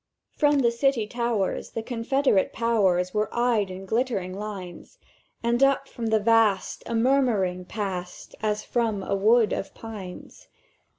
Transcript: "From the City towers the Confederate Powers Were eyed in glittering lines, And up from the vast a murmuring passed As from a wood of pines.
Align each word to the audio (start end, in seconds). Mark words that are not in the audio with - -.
"From 0.35 0.57
the 0.61 0.71
City 0.71 1.05
towers 1.05 1.69
the 1.73 1.83
Confederate 1.83 2.51
Powers 2.51 3.13
Were 3.13 3.29
eyed 3.31 3.69
in 3.69 3.85
glittering 3.85 4.33
lines, 4.33 4.97
And 5.43 5.61
up 5.61 5.87
from 5.87 6.07
the 6.07 6.19
vast 6.19 6.81
a 6.87 6.95
murmuring 6.95 7.65
passed 7.65 8.33
As 8.41 8.63
from 8.63 9.03
a 9.03 9.13
wood 9.13 9.53
of 9.53 9.75
pines. 9.75 10.47